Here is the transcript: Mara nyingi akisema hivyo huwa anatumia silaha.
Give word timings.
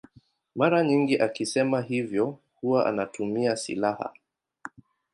Mara 0.55 0.83
nyingi 0.83 1.17
akisema 1.19 1.81
hivyo 1.81 2.37
huwa 2.55 2.85
anatumia 2.85 3.55
silaha. 3.55 4.13